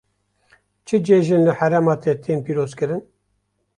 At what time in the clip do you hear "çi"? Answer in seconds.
0.85-0.97